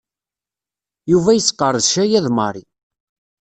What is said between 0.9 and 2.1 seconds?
Yuba yesqerdec